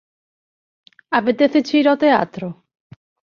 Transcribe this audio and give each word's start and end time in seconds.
Apetéceche 1.17 1.75
ir 1.81 1.87
ao 1.87 1.99
teatro? 2.03 2.47